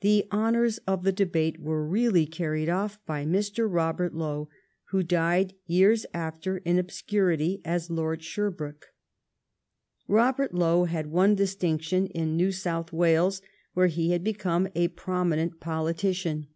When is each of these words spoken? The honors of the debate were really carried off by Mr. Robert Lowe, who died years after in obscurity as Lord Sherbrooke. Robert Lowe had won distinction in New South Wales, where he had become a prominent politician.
The 0.00 0.26
honors 0.32 0.78
of 0.88 1.04
the 1.04 1.12
debate 1.12 1.60
were 1.60 1.86
really 1.86 2.26
carried 2.26 2.68
off 2.68 2.98
by 3.06 3.24
Mr. 3.24 3.72
Robert 3.72 4.12
Lowe, 4.12 4.48
who 4.88 5.04
died 5.04 5.54
years 5.66 6.04
after 6.12 6.58
in 6.58 6.80
obscurity 6.80 7.60
as 7.64 7.88
Lord 7.88 8.24
Sherbrooke. 8.24 8.92
Robert 10.08 10.52
Lowe 10.52 10.86
had 10.86 11.12
won 11.12 11.36
distinction 11.36 12.08
in 12.08 12.36
New 12.36 12.50
South 12.50 12.92
Wales, 12.92 13.40
where 13.72 13.86
he 13.86 14.10
had 14.10 14.24
become 14.24 14.66
a 14.74 14.88
prominent 14.88 15.60
politician. 15.60 16.48